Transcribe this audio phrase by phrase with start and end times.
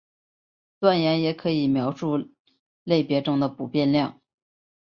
[0.79, 2.31] 断言也可以描述
[2.83, 4.19] 类别中的不变量。